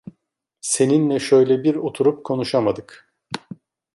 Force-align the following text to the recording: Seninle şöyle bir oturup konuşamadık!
Seninle 0.61 1.19
şöyle 1.19 1.63
bir 1.63 1.75
oturup 1.75 2.23
konuşamadık! 2.25 3.13